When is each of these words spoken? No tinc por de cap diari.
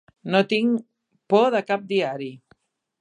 No 0.35 0.39
tinc 0.53 0.79
por 1.33 1.45
de 1.57 1.61
cap 1.69 1.85
diari. 1.93 2.31